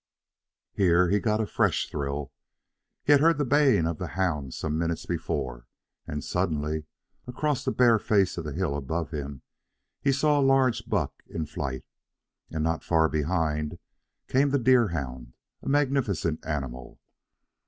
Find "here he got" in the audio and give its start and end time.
0.73-1.41